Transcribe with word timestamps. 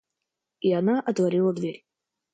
И 0.61 0.73
она 0.73 0.99
отворила 0.99 1.53
дверь. 1.53 1.85